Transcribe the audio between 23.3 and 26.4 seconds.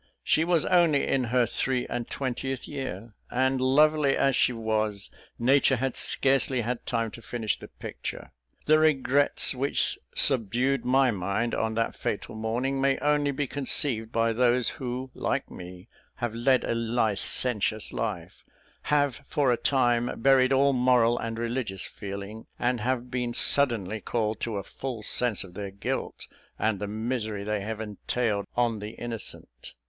suddenly called to a full sense of their guilt,